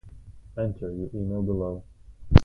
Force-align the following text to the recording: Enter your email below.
Enter 0.57 0.91
your 0.93 1.11
email 1.13 1.43
below. 1.43 1.83